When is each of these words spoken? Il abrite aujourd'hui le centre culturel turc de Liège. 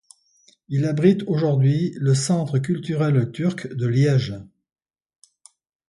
Il 0.67 0.85
abrite 0.85 1.21
aujourd'hui 1.27 1.93
le 1.95 2.15
centre 2.15 2.57
culturel 2.57 3.31
turc 3.31 3.67
de 3.71 3.85
Liège. 3.85 4.33